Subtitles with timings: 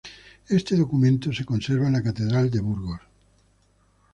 [0.49, 3.01] Este documento se conserva en la Catedral de Burgos.